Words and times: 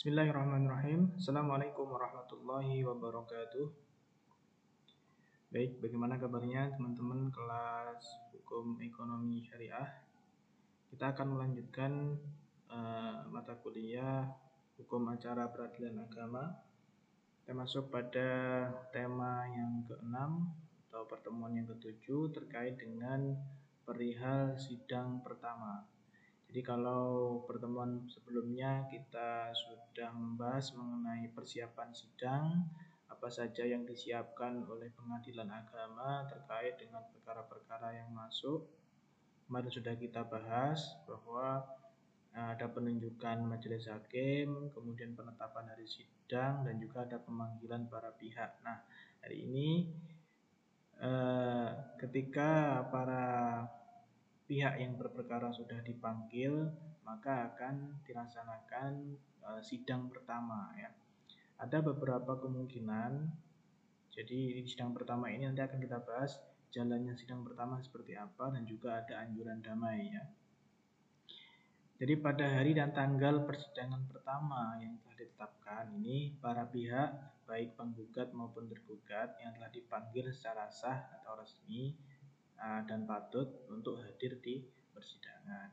Bismillahirrahmanirrahim. 0.00 1.12
Assalamualaikum 1.20 1.84
warahmatullahi 1.84 2.80
wabarakatuh. 2.88 3.68
Baik, 5.52 5.76
bagaimana 5.76 6.16
kabarnya 6.16 6.72
teman-teman 6.72 7.28
kelas 7.28 8.00
Hukum 8.32 8.80
Ekonomi 8.80 9.44
Syariah? 9.44 10.00
Kita 10.88 11.12
akan 11.12 11.36
melanjutkan 11.36 12.16
uh, 12.72 13.28
mata 13.28 13.60
kuliah 13.60 14.24
Hukum 14.80 15.04
Acara 15.12 15.52
Peradilan 15.52 16.00
Agama. 16.00 16.48
Kita 17.44 17.52
masuk 17.52 17.92
pada 17.92 18.72
tema 18.96 19.44
yang 19.52 19.84
keenam 19.84 20.48
atau 20.88 21.04
pertemuan 21.04 21.52
yang 21.52 21.68
ketujuh 21.68 22.32
terkait 22.32 22.80
dengan 22.80 23.36
perihal 23.84 24.56
sidang 24.56 25.20
pertama. 25.20 25.89
Jadi 26.50 26.66
kalau 26.66 27.46
pertemuan 27.46 28.10
sebelumnya 28.10 28.82
kita 28.90 29.54
sudah 29.54 30.10
membahas 30.10 30.74
mengenai 30.74 31.30
persiapan 31.30 31.94
sidang, 31.94 32.66
apa 33.06 33.30
saja 33.30 33.62
yang 33.62 33.86
disiapkan 33.86 34.66
oleh 34.66 34.90
pengadilan 34.98 35.46
agama 35.46 36.26
terkait 36.26 36.74
dengan 36.74 37.06
perkara-perkara 37.14 38.02
yang 38.02 38.10
masuk. 38.10 38.66
Kemarin 39.46 39.70
sudah 39.70 39.94
kita 39.94 40.26
bahas 40.26 40.98
bahwa 41.06 41.62
eh, 42.34 42.48
ada 42.58 42.66
penunjukan 42.66 43.46
majelis 43.46 43.86
hakim, 43.86 44.74
kemudian 44.74 45.14
penetapan 45.14 45.70
hari 45.70 45.86
sidang, 45.86 46.66
dan 46.66 46.82
juga 46.82 47.06
ada 47.06 47.22
pemanggilan 47.22 47.86
para 47.86 48.10
pihak. 48.18 48.58
Nah, 48.66 48.82
hari 49.22 49.46
ini 49.46 49.86
eh, 50.98 51.68
ketika 51.94 52.82
para 52.90 53.62
pihak 54.50 54.82
yang 54.82 54.98
berperkara 54.98 55.54
sudah 55.54 55.78
dipanggil, 55.86 56.74
maka 57.06 57.54
akan 57.54 58.02
dilaksanakan 58.02 59.14
uh, 59.46 59.62
sidang 59.62 60.10
pertama 60.10 60.74
ya. 60.74 60.90
Ada 61.62 61.78
beberapa 61.78 62.34
kemungkinan. 62.34 63.30
Jadi 64.10 64.58
di 64.58 64.66
sidang 64.66 64.90
pertama 64.90 65.30
ini 65.30 65.46
nanti 65.46 65.62
akan 65.62 65.78
kita 65.78 66.02
bahas 66.02 66.34
jalannya 66.74 67.14
sidang 67.14 67.46
pertama 67.46 67.78
seperti 67.78 68.18
apa 68.18 68.50
dan 68.50 68.66
juga 68.66 68.98
ada 68.98 69.22
anjuran 69.22 69.62
damai 69.62 70.10
ya. 70.10 70.26
Jadi 72.02 72.18
pada 72.18 72.50
hari 72.50 72.74
dan 72.74 72.90
tanggal 72.90 73.46
persidangan 73.46 74.02
pertama 74.10 74.74
yang 74.82 74.98
telah 74.98 75.14
ditetapkan 75.14 75.94
ini 75.94 76.34
para 76.42 76.66
pihak 76.66 77.38
baik 77.46 77.78
penggugat 77.78 78.34
maupun 78.34 78.66
tergugat 78.66 79.38
yang 79.38 79.54
telah 79.54 79.70
dipanggil 79.70 80.26
secara 80.34 80.66
sah 80.72 81.06
atau 81.20 81.38
resmi 81.38 81.94
dan 82.60 83.08
patut 83.08 83.48
untuk 83.72 84.04
hadir 84.04 84.36
di 84.44 84.60
persidangan. 84.92 85.72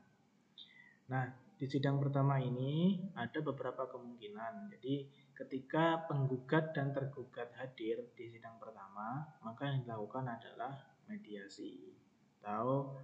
Nah, 1.08 1.24
di 1.56 1.66
sidang 1.68 2.00
pertama 2.00 2.40
ini 2.40 3.00
ada 3.16 3.40
beberapa 3.44 3.88
kemungkinan. 3.88 4.72
Jadi, 4.72 5.08
ketika 5.36 6.08
penggugat 6.08 6.72
dan 6.72 6.92
tergugat 6.92 7.52
hadir 7.60 8.08
di 8.16 8.28
sidang 8.32 8.56
pertama, 8.56 9.24
maka 9.44 9.68
yang 9.68 9.84
dilakukan 9.84 10.28
adalah 10.28 10.74
mediasi 11.08 11.92
atau 12.38 12.94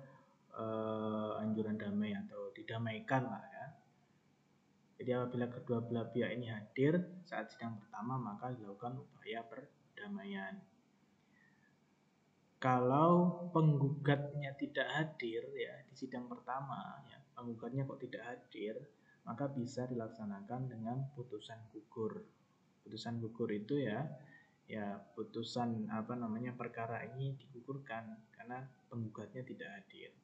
uh, 0.55 1.41
anjuran 1.43 1.77
damai 1.77 2.15
atau 2.15 2.53
didamaikan 2.55 3.27
lah 3.27 3.45
ya. 3.45 3.67
Jadi 4.95 5.11
apabila 5.11 5.47
kedua 5.51 5.83
belah 5.83 6.07
pihak 6.15 6.31
ini 6.39 6.49
hadir 6.49 7.03
saat 7.27 7.51
sidang 7.51 7.77
pertama, 7.83 8.15
maka 8.15 8.55
dilakukan 8.55 8.95
upaya 9.03 9.43
perdamaian. 9.43 10.63
Kalau 12.65 13.45
penggugatnya 13.53 14.57
tidak 14.57 14.89
hadir 14.89 15.45
ya 15.53 15.85
di 15.85 15.93
sidang 16.01 16.33
pertama 16.33 16.97
ya, 17.05 17.21
penggugatnya 17.37 17.85
kok 17.85 18.01
tidak 18.01 18.25
hadir, 18.25 18.81
maka 19.29 19.53
bisa 19.53 19.85
dilaksanakan 19.85 20.73
dengan 20.73 21.13
putusan 21.13 21.61
gugur. 21.77 22.25
Putusan 22.81 23.21
gugur 23.21 23.53
itu 23.53 23.85
ya 23.85 24.09
ya 24.65 24.97
putusan 25.13 25.93
apa 25.93 26.17
namanya 26.17 26.57
perkara 26.57 27.05
ini 27.05 27.37
digugurkan 27.37 28.17
karena 28.33 28.65
penggugatnya 28.89 29.45
tidak 29.45 29.69
hadir. 29.69 30.17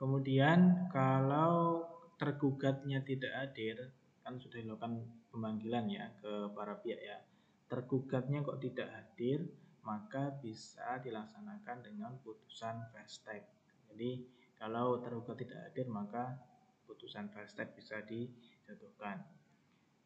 Kemudian 0.00 0.88
kalau 0.88 1.84
tergugatnya 2.16 3.04
tidak 3.04 3.36
hadir, 3.36 3.92
kan 4.24 4.40
sudah 4.40 4.64
dilakukan 4.64 5.04
pemanggilan 5.28 5.92
ya 5.92 6.08
ke 6.24 6.56
para 6.56 6.80
pihak 6.80 7.00
ya. 7.04 7.20
Tergugatnya 7.68 8.40
kok 8.40 8.64
tidak 8.64 8.88
hadir, 8.88 9.44
maka 9.82 10.36
bisa 10.40 11.00
dilaksanakan 11.00 11.84
dengan 11.84 12.12
putusan 12.20 12.90
fast 12.92 13.24
track. 13.24 13.44
Jadi 13.90 14.24
kalau 14.60 15.00
tergugat 15.00 15.40
tidak 15.40 15.58
hadir 15.70 15.86
maka 15.88 16.36
putusan 16.84 17.32
fast 17.32 17.56
track 17.56 17.72
bisa 17.72 18.04
dijatuhkan. 18.04 19.24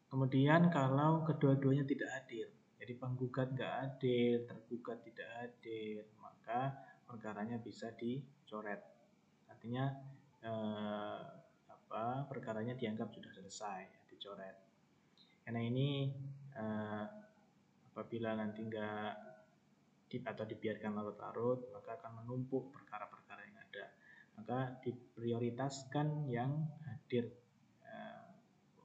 Kemudian 0.07 0.71
kalau 0.71 1.27
kedua-duanya 1.27 1.83
tidak 1.83 2.07
hadir, 2.15 2.47
jadi 2.79 2.93
penggugat 3.01 3.51
nggak 3.51 3.75
hadir, 3.83 4.47
tergugat 4.47 5.03
tidak 5.03 5.29
hadir, 5.41 6.07
maka 6.23 6.71
perkaranya 7.09 7.59
bisa 7.59 7.91
dicoret. 7.99 8.79
Artinya 9.51 9.91
eh, 10.45 11.21
apa 11.67 12.31
perkaranya 12.31 12.79
dianggap 12.79 13.11
sudah 13.11 13.33
selesai, 13.35 14.07
dicoret. 14.07 14.55
Karena 15.43 15.67
ini 15.67 16.15
eh, 16.55 17.05
apabila 17.91 18.39
nanti 18.39 18.63
nggak 18.71 19.34
atau 20.11 20.45
dibiarkan 20.47 20.95
larut-larut 20.95 21.75
maka 21.75 21.99
akan 21.99 22.23
menumpuk 22.23 22.71
perkara-perkara 22.71 23.43
yang 23.45 23.59
ada. 23.59 23.85
Maka 24.39 24.59
diprioritaskan 24.83 26.31
yang 26.31 26.71
hadir 26.87 27.35
eh, 27.83 28.25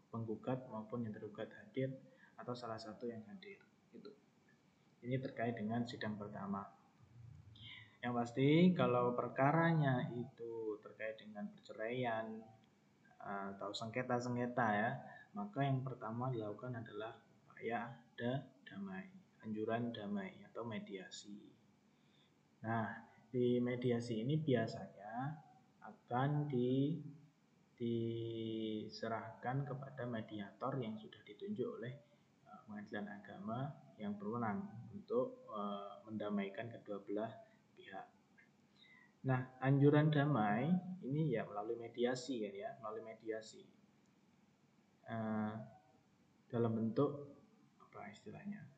penggugat 0.10 0.66
maupun 0.70 1.06
yang 1.06 1.14
tergugat 1.14 1.50
hadir 1.54 1.94
atau 2.40 2.54
salah 2.58 2.80
satu 2.80 3.06
yang 3.06 3.22
hadir 3.30 3.60
itu 3.94 4.12
ini 5.06 5.20
terkait 5.20 5.56
dengan 5.56 5.86
sidang 5.86 6.16
pertama. 6.16 6.66
Yang 8.00 8.14
pasti 8.16 8.50
kalau 8.72 9.12
perkaranya 9.12 10.08
itu 10.16 10.80
terkait 10.80 11.20
dengan 11.20 11.52
perceraian 11.52 12.26
eh, 13.22 13.46
atau 13.58 13.70
sengketa-sengketa 13.70 14.68
ya 14.74 14.92
maka 15.38 15.62
yang 15.62 15.86
pertama 15.86 16.34
dilakukan 16.34 16.82
adalah 16.82 17.14
upaya 17.46 17.94
ada 17.94 18.42
damai 18.66 19.06
anjuran 19.46 19.94
damai 19.94 20.34
atau 20.60 20.68
mediasi. 20.68 21.40
Nah, 22.68 22.92
di 23.32 23.64
mediasi 23.64 24.20
ini 24.20 24.36
biasanya 24.36 25.32
akan 25.88 26.52
di, 26.52 27.00
diserahkan 27.80 29.64
kepada 29.64 30.04
mediator 30.04 30.76
yang 30.84 31.00
sudah 31.00 31.24
ditunjuk 31.24 31.80
oleh 31.80 31.96
uh, 32.44 32.60
pengadilan 32.68 33.08
agama 33.08 33.72
yang 34.04 34.20
berwenang 34.20 34.68
untuk 34.92 35.48
uh, 35.48 36.04
mendamaikan 36.04 36.68
kedua 36.68 37.08
belah 37.08 37.32
pihak. 37.80 38.12
Nah, 39.32 39.56
anjuran 39.64 40.12
damai 40.12 40.76
ini 41.08 41.40
ya 41.40 41.48
melalui 41.48 41.80
mediasi 41.80 42.44
kan 42.44 42.52
ya, 42.52 42.76
melalui 42.84 43.08
mediasi. 43.08 43.64
Uh, 45.08 45.56
dalam 46.52 46.76
bentuk 46.76 47.32
apa 47.80 48.12
istilahnya? 48.12 48.69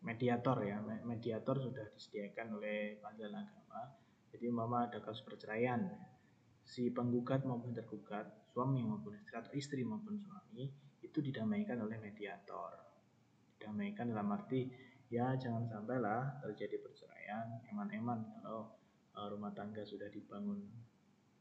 Mediator 0.00 0.56
ya. 0.64 0.80
Mediator 1.04 1.56
sudah 1.60 1.86
disediakan 1.96 2.60
oleh 2.60 2.96
pengadilan 3.00 3.44
agama. 3.44 3.82
Jadi 4.30 4.46
mama 4.48 4.88
ada 4.88 4.98
kasus 5.02 5.24
perceraian. 5.24 5.80
Si 6.64 6.88
penggugat 6.92 7.44
maupun 7.44 7.74
tergugat 7.74 8.28
suami 8.50 8.82
maupun 8.82 9.14
istri 9.14 9.34
atau 9.36 9.52
istri 9.54 9.80
maupun 9.86 10.18
suami 10.18 10.70
itu 11.02 11.18
didamaikan 11.20 11.82
oleh 11.82 11.98
mediator. 11.98 12.72
Didamaikan 13.58 14.14
dalam 14.14 14.30
arti 14.32 14.70
ya 15.10 15.34
jangan 15.34 15.66
sampai 15.66 15.98
lah 15.98 16.38
terjadi 16.38 16.78
perceraian 16.78 17.58
eman-eman 17.66 18.22
kalau 18.38 18.70
uh, 19.18 19.26
rumah 19.26 19.50
tangga 19.50 19.82
sudah 19.82 20.06
dibangun 20.06 20.62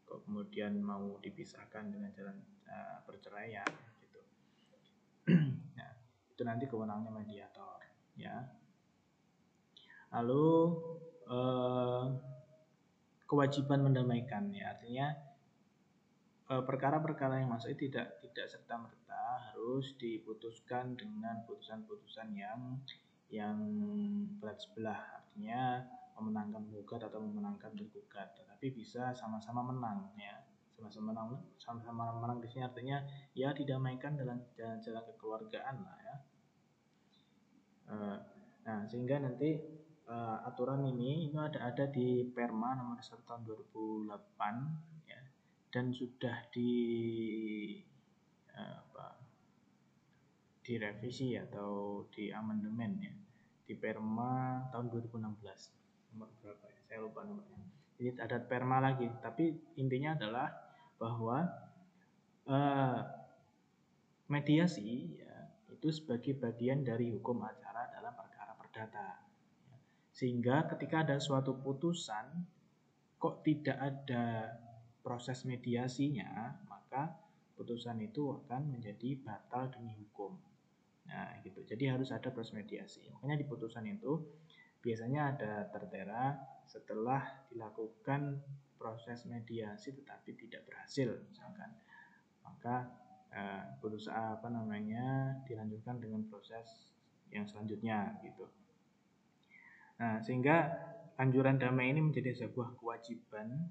kok 0.09 0.25
kemudian 0.25 0.81
mau 0.81 1.21
dipisahkan 1.21 1.94
dengan 1.94 2.09
jalan 2.17 2.33
uh, 2.65 2.97
perceraian 3.05 3.69
gitu. 4.01 4.21
Nah 5.77 5.91
itu 6.33 6.41
nanti 6.41 6.65
kewenangannya 6.65 7.13
mediator 7.13 7.78
ya. 8.19 8.38
Lalu 10.12 10.48
eh, 11.31 12.06
kewajiban 13.24 13.80
mendamaikan 13.88 14.51
ya. 14.51 14.75
Artinya 14.75 15.07
eh, 16.51 16.63
perkara-perkara 16.68 17.39
yang 17.39 17.50
masuk 17.50 17.74
tidak 17.80 18.19
tidak 18.19 18.45
serta 18.51 18.75
merta 18.75 19.24
harus 19.50 19.95
diputuskan 19.95 21.00
dengan 21.00 21.48
putusan-putusan 21.48 22.36
yang 22.36 22.83
yang 23.31 23.57
berat 24.38 24.60
sebelah. 24.60 25.00
Artinya 25.24 25.88
memenangkan 26.19 26.68
gugat 26.68 27.07
atau 27.07 27.24
memenangkan 27.24 27.72
tergugat. 27.77 28.36
Tetapi 28.36 28.68
bisa 28.75 29.15
sama-sama 29.15 29.63
menang 29.63 30.12
ya. 30.19 30.36
Sama-sama 30.75 31.12
menang 31.12 31.27
sama-sama 31.60 32.15
menang 32.24 32.39
di 32.39 32.48
sini 32.48 32.63
artinya 32.63 33.04
ya 33.36 33.51
didamaikan 33.51 34.15
dalam 34.15 34.39
jalan-jalan 34.56 35.04
kekeluargaan 35.12 35.75
lah 35.83 35.98
ya 36.00 36.15
Eh, 37.89 38.18
nah, 38.65 38.86
sehingga 38.86 39.18
nanti 39.18 39.57
uh, 40.06 40.45
aturan 40.45 40.86
ini 40.86 41.30
itu 41.30 41.38
ada 41.41 41.74
ada 41.74 41.86
di 41.89 42.21
Perma 42.30 42.77
nomor 42.77 43.01
1 43.01 43.25
tahun 43.25 43.41
2008 43.50 45.09
ya. 45.09 45.19
Dan 45.74 45.89
sudah 45.89 46.38
di 46.53 46.74
uh, 48.53 48.75
apa, 48.86 49.18
direvisi 50.62 51.33
atau 51.33 52.06
di 52.13 52.30
amandemen 52.30 52.91
ya. 53.01 53.13
Di 53.65 53.74
Perma 53.74 54.65
tahun 54.69 54.94
2016 54.94 56.13
nomor 56.13 56.30
berapa 56.41 56.65
ya? 56.69 56.80
Saya 56.86 57.00
lupa 57.01 57.25
nomornya. 57.25 57.57
Jadi 57.97 58.09
ada 58.21 58.38
Perma 58.38 58.77
lagi. 58.80 59.09
Tapi 59.19 59.75
intinya 59.75 60.15
adalah 60.15 60.47
bahwa 61.00 61.45
eh, 62.50 63.00
mediasi 64.30 65.15
ya, 65.21 65.36
itu 65.69 65.89
sebagai 65.94 66.33
bagian 66.38 66.81
dari 66.81 67.13
hukum 67.13 67.45
acara 67.45 67.69
ya. 68.87 69.09
sehingga 70.15 70.69
ketika 70.71 71.03
ada 71.03 71.17
suatu 71.19 71.59
putusan 71.59 72.47
kok 73.19 73.43
tidak 73.43 73.75
ada 73.75 74.55
proses 75.03 75.43
mediasinya 75.43 76.59
maka 76.71 77.11
putusan 77.59 77.99
itu 77.99 78.31
akan 78.31 78.79
menjadi 78.79 79.19
batal 79.19 79.67
demi 79.67 79.91
hukum. 79.99 80.39
Nah, 81.11 81.43
gitu. 81.43 81.59
Jadi 81.67 81.91
harus 81.91 82.07
ada 82.15 82.31
proses 82.31 82.55
mediasi. 82.55 83.03
Makanya 83.11 83.35
di 83.35 83.43
putusan 83.43 83.83
itu 83.83 84.15
biasanya 84.79 85.35
ada 85.35 85.53
tertera 85.67 86.39
setelah 86.63 87.19
dilakukan 87.51 88.39
proses 88.79 89.27
mediasi 89.27 89.91
tetapi 89.91 90.39
tidak 90.39 90.63
berhasil 90.71 91.19
misalkan. 91.27 91.75
Maka 92.47 92.87
eh, 93.35 93.63
berusaha 93.83 94.39
apa 94.39 94.47
namanya 94.47 95.35
dilanjutkan 95.43 95.99
dengan 95.99 96.23
proses 96.31 96.95
yang 97.27 97.43
selanjutnya 97.43 98.23
gitu. 98.23 98.47
Nah, 100.00 100.24
sehingga 100.24 100.72
anjuran 101.19 101.60
damai 101.60 101.92
ini 101.92 102.00
menjadi 102.00 102.31
sebuah 102.31 102.80
kewajiban 102.80 103.68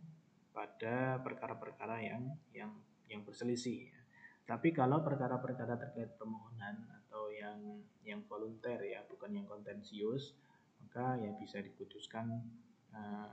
pada 0.53 1.17
perkara-perkara 1.25 1.97
yang 2.05 2.23
yang 2.53 2.71
yang 3.09 3.25
berselisih. 3.25 3.89
Ya. 3.89 4.01
Tapi 4.45 4.77
kalau 4.77 5.01
perkara-perkara 5.01 5.81
terkait 5.81 6.13
permohonan 6.21 6.85
atau 7.05 7.33
yang 7.33 7.81
yang 8.05 8.21
volunteer 8.29 8.81
ya, 8.85 9.01
bukan 9.09 9.33
yang 9.33 9.49
kontensius, 9.49 10.37
maka 10.85 11.17
ya 11.17 11.33
bisa 11.41 11.65
diputuskan 11.65 12.45
uh, 12.93 13.33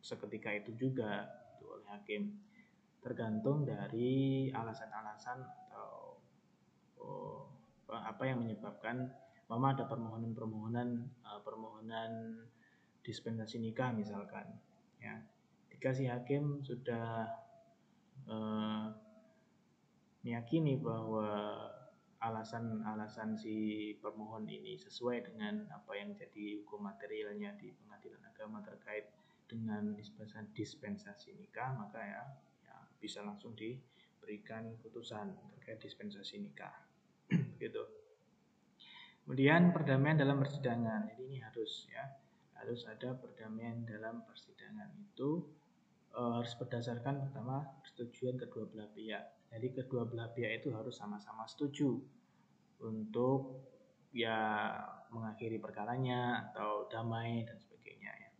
seketika 0.00 0.48
itu 0.52 0.72
juga 0.76 1.28
itu 1.56 1.68
oleh 1.68 1.88
hakim. 1.92 2.40
Tergantung 3.04 3.68
dari 3.68 4.48
alasan-alasan 4.48 5.44
atau 5.44 6.16
oh, 6.96 7.44
apa 7.92 8.24
yang 8.24 8.40
menyebabkan 8.40 9.12
mama 9.48 9.76
ada 9.76 9.84
permohonan-permohonan 9.84 10.88
uh, 11.20 11.40
permohonan 11.44 12.40
dispensasi 13.04 13.60
nikah 13.60 13.92
misalkan 13.92 14.48
ya. 15.00 15.20
Jika 15.68 15.92
si 15.92 16.08
hakim 16.08 16.64
sudah 16.64 17.28
uh, 18.24 18.88
meyakini 20.24 20.80
bahwa 20.80 21.60
alasan-alasan 22.24 23.36
si 23.36 23.92
permohon 24.00 24.48
ini 24.48 24.80
sesuai 24.80 25.28
dengan 25.28 25.68
apa 25.68 25.92
yang 25.92 26.16
jadi 26.16 26.64
hukum 26.64 26.88
materialnya 26.88 27.52
di 27.60 27.68
pengadilan 27.84 28.24
agama 28.24 28.64
terkait 28.64 29.12
dengan 29.44 29.92
dispensasi 30.56 31.36
nikah 31.36 31.76
maka 31.76 32.00
ya, 32.00 32.22
ya 32.64 32.76
bisa 32.96 33.20
langsung 33.20 33.52
diberikan 33.52 34.72
putusan 34.80 35.36
terkait 35.60 35.84
dispensasi 35.84 36.40
nikah. 36.40 36.72
Gitu 37.60 38.03
kemudian 39.24 39.72
perdamaian 39.72 40.20
dalam 40.20 40.38
persidangan 40.38 41.08
jadi 41.10 41.22
ini 41.24 41.38
harus 41.40 41.88
ya 41.88 42.04
harus 42.64 42.88
ada 42.88 43.12
perdamaian 43.20 43.84
dalam 43.84 44.24
persidangan 44.24 44.88
itu 44.96 45.44
uh, 46.16 46.40
harus 46.40 46.56
berdasarkan 46.56 47.28
pertama 47.28 47.60
persetujuan 47.84 48.40
kedua 48.40 48.64
belah 48.70 48.88
pihak. 48.94 49.24
Jadi 49.52 49.66
kedua 49.76 50.08
belah 50.08 50.32
pihak 50.32 50.64
itu 50.64 50.72
harus 50.72 50.96
sama-sama 50.96 51.44
setuju 51.44 52.00
untuk 52.82 53.68
ya 54.16 54.72
mengakhiri 55.12 55.60
perkaranya 55.60 56.50
atau 56.50 56.88
damai 56.88 57.44
dan 57.44 57.60
sebagainya 57.60 58.12
ya. 58.16 58.30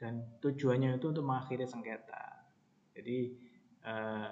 Dan 0.00 0.40
tujuannya 0.40 0.98
itu 0.98 1.12
untuk 1.12 1.28
mengakhiri 1.28 1.68
sengketa. 1.68 2.48
Jadi 2.96 3.18
uh, 3.86 4.30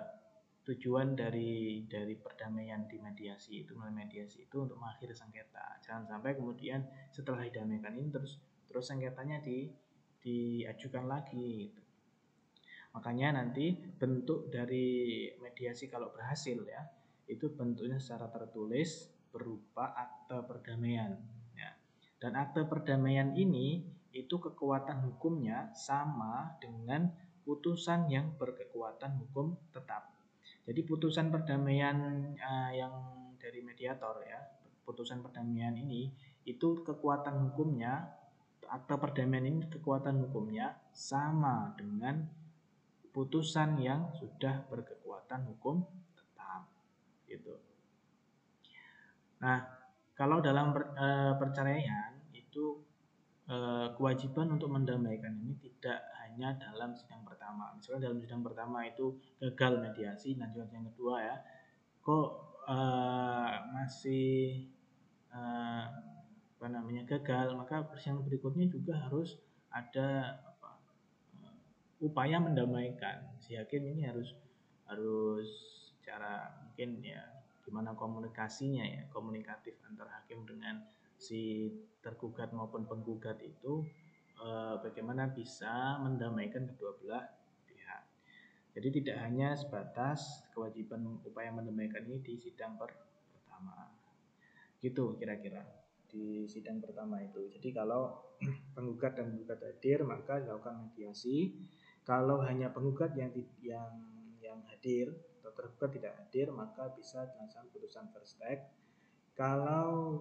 tujuan 0.71 1.19
dari 1.19 1.83
dari 1.91 2.15
perdamaian 2.15 2.87
di 2.87 3.03
mediasi 3.03 3.67
itu 3.67 3.75
melalui 3.75 4.07
mediasi 4.07 4.47
itu 4.47 4.63
untuk 4.63 4.79
mengakhiri 4.79 5.11
sengketa. 5.11 5.83
Jangan 5.83 6.07
sampai 6.07 6.39
kemudian 6.39 6.87
setelah 7.11 7.43
didamaikan 7.43 7.99
ini 7.99 8.15
terus 8.15 8.39
terus 8.71 8.87
sengketanya 8.87 9.43
di 9.43 9.67
diajukan 10.23 11.11
lagi 11.11 11.67
gitu. 11.67 11.83
Makanya 12.95 13.43
nanti 13.43 13.75
bentuk 13.75 14.51
dari 14.51 15.27
mediasi 15.43 15.91
kalau 15.91 16.11
berhasil 16.15 16.59
ya, 16.67 16.83
itu 17.27 17.51
bentuknya 17.51 17.99
secara 18.03 18.31
tertulis 18.31 19.11
berupa 19.31 19.95
akte 19.95 20.43
perdamaian. 20.47 21.15
Ya. 21.55 21.71
Dan 22.19 22.35
akte 22.35 22.67
perdamaian 22.67 23.35
ini 23.39 23.87
itu 24.11 24.43
kekuatan 24.43 25.07
hukumnya 25.07 25.71
sama 25.75 26.59
dengan 26.59 27.15
putusan 27.47 28.11
yang 28.11 28.35
berkekuatan 28.35 29.23
hukum 29.23 29.55
tetap. 29.71 30.20
Jadi 30.71 30.87
putusan 30.87 31.35
perdamaian 31.35 31.99
uh, 32.39 32.71
yang 32.71 32.95
dari 33.43 33.59
mediator 33.59 34.23
ya, 34.23 34.39
putusan 34.87 35.19
perdamaian 35.19 35.75
ini 35.75 36.15
itu 36.47 36.87
kekuatan 36.87 37.51
hukumnya 37.51 38.07
akte 38.71 38.95
perdamaian 38.95 39.51
ini 39.51 39.67
kekuatan 39.67 40.23
hukumnya 40.23 40.79
sama 40.95 41.75
dengan 41.75 42.23
putusan 43.11 43.83
yang 43.83 44.15
sudah 44.15 44.63
berkekuatan 44.71 45.43
hukum 45.51 45.83
tetap 46.15 46.71
gitu. 47.27 47.59
Nah, 49.43 49.67
kalau 50.15 50.39
dalam 50.39 50.71
per, 50.71 50.95
e, 50.95 51.07
perceraian 51.35 52.15
kewajiban 53.99 54.55
untuk 54.55 54.71
mendamaikan 54.71 55.35
ini 55.43 55.59
tidak 55.59 55.99
hanya 56.23 56.55
dalam 56.55 56.95
sidang 56.95 57.27
pertama. 57.27 57.75
Misalnya 57.75 58.07
dalam 58.07 58.19
sidang 58.23 58.43
pertama 58.47 58.87
itu 58.87 59.19
gagal 59.43 59.83
mediasi, 59.83 60.39
dan 60.39 60.55
juga 60.55 60.71
yang 60.71 60.87
kedua 60.95 61.15
ya, 61.19 61.37
kok 61.99 62.29
e, 62.71 62.79
masih 63.75 64.31
e, 65.35 65.41
apa 66.61 66.67
namanya 66.71 67.03
gagal, 67.11 67.59
maka 67.59 67.83
persidangan 67.91 68.23
berikutnya 68.23 68.71
juga 68.71 68.95
harus 69.03 69.35
ada 69.75 70.39
upaya 72.01 72.39
mendamaikan. 72.39 73.35
Si 73.43 73.59
hakim 73.59 73.83
ini 73.83 74.07
harus 74.07 74.33
harus 74.89 75.51
cara 76.01 76.51
mungkin 76.65 77.03
ya 77.05 77.23
gimana 77.63 77.95
komunikasinya 77.95 78.83
ya 78.83 79.03
komunikatif 79.15 79.79
antara 79.87 80.11
hakim 80.23 80.43
dengan 80.43 80.83
si 81.21 81.69
tergugat 82.01 82.57
maupun 82.57 82.89
penggugat 82.89 83.37
itu 83.45 83.85
eh, 84.41 84.75
bagaimana 84.81 85.29
bisa 85.29 86.01
mendamaikan 86.01 86.65
kedua 86.73 86.97
belah 86.97 87.25
pihak. 87.69 88.03
Jadi 88.73 88.89
tidak 89.01 89.17
hanya 89.21 89.53
sebatas 89.53 90.49
kewajiban 90.57 91.21
upaya 91.21 91.53
mendamaikan 91.53 92.09
ini 92.09 92.25
di 92.25 92.41
sidang 92.41 92.81
per 92.81 92.97
pertama. 93.37 93.93
Gitu 94.81 95.21
kira-kira 95.21 95.61
di 96.09 96.49
sidang 96.49 96.81
pertama 96.81 97.21
itu. 97.21 97.53
Jadi 97.53 97.69
kalau 97.77 98.33
penggugat 98.75 99.21
dan 99.21 99.37
penggugat 99.37 99.61
hadir 99.61 100.01
maka 100.09 100.41
dilakukan 100.41 100.89
mediasi 100.89 101.53
kalau 102.09 102.41
hanya 102.43 102.73
penggugat 102.73 103.13
yang 103.13 103.31
yang 103.61 103.93
yang 104.41 104.59
hadir 104.73 105.13
atau 105.41 105.53
tergugat 105.53 105.91
tidak 105.95 106.13
hadir, 106.19 106.51
maka 106.51 106.91
bisa 106.97 107.29
dilaksanakan 107.29 107.71
putusan 107.71 108.07
first 108.11 108.41
take. 108.41 108.65
Kalau 109.37 110.21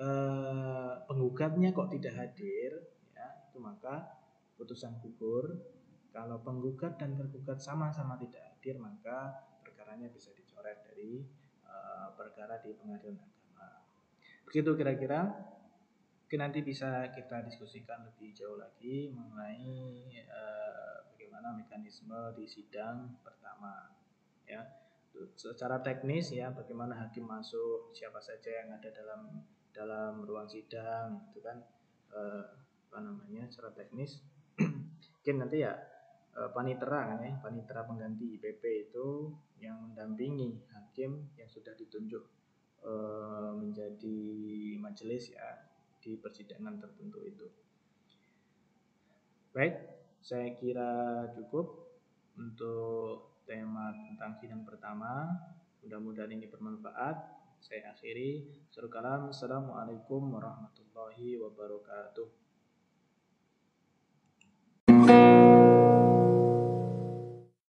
eh, 0.00 0.92
penggugatnya 1.04 1.76
kok 1.76 1.92
tidak 1.92 2.14
hadir, 2.16 2.72
ya 3.12 3.28
itu 3.52 3.58
maka 3.60 4.08
putusan 4.56 4.96
gugur. 5.04 5.60
Kalau 6.10 6.42
penggugat 6.42 6.98
dan 6.98 7.14
tergugat 7.14 7.62
sama-sama 7.62 8.18
tidak 8.18 8.42
hadir, 8.42 8.80
maka 8.82 9.46
perkaranya 9.62 10.10
bisa 10.10 10.32
dicoret 10.34 10.82
dari 10.88 11.22
eh, 11.68 12.08
perkara 12.16 12.58
di 12.64 12.72
pengadilan 12.74 13.20
agama. 13.20 13.68
Begitu 14.48 14.70
kira-kira. 14.74 15.20
Mungkin 16.30 16.46
nanti 16.46 16.62
bisa 16.62 17.10
kita 17.10 17.42
diskusikan 17.42 18.06
lebih 18.06 18.30
jauh 18.30 18.54
lagi 18.54 19.10
mengenai 19.10 20.14
uh, 20.30 21.02
bagaimana 21.10 21.50
mekanisme 21.58 22.30
di 22.38 22.46
sidang 22.46 23.18
pertama 23.26 23.90
ya 24.46 24.62
secara 25.34 25.82
teknis 25.82 26.30
ya 26.30 26.54
bagaimana 26.54 26.94
hakim 27.02 27.26
masuk 27.26 27.90
siapa 27.90 28.22
saja 28.22 28.62
yang 28.62 28.78
ada 28.78 28.94
dalam 28.94 29.42
dalam 29.70 30.22
ruang 30.26 30.50
sidang 30.50 31.30
itu 31.30 31.40
kan 31.42 31.58
eh, 32.14 32.44
apa 32.90 32.98
namanya 32.98 33.46
secara 33.50 33.70
teknis. 33.74 34.18
Mungkin 35.20 35.36
nanti 35.38 35.62
ya 35.62 35.72
eh, 36.36 36.50
panitera 36.50 37.14
kan 37.14 37.18
ya 37.22 37.32
panitera 37.38 37.86
pengganti 37.86 38.38
IPP 38.38 38.90
itu 38.90 39.30
yang 39.60 39.90
mendampingi 39.90 40.64
hakim 40.74 41.30
yang 41.38 41.48
sudah 41.48 41.72
ditunjuk 41.78 42.24
eh, 42.82 43.50
menjadi 43.54 44.20
majelis 44.82 45.30
ya 45.30 45.70
di 46.00 46.16
persidangan 46.18 46.80
tertentu 46.80 47.20
itu. 47.22 47.46
Baik 49.50 49.74
saya 50.20 50.52
kira 50.60 51.26
cukup 51.32 51.90
untuk 52.36 53.40
tema 53.48 53.92
tentang 53.92 54.36
sidang 54.38 54.62
pertama. 54.68 55.26
Mudah-mudahan 55.80 56.36
ini 56.36 56.44
bermanfaat 56.44 57.39
Saya 57.60 57.92
akhiri. 57.92 58.48
Assalamualaikum 58.72 60.32
warahmatullahi 60.32 61.36
wabarakatuh. 61.36 62.49